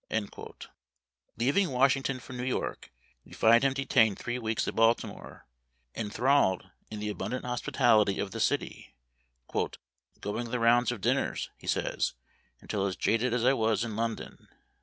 [1.37, 2.91] Leaving Washington for New York,
[3.23, 5.45] we find him detained three weeks at Baltimore,
[5.93, 8.95] en thralled in the abundant hospitality of the city,"
[9.53, 12.15] going the round of dinners," he says,"
[12.61, 14.47] until as jaded as I was in London.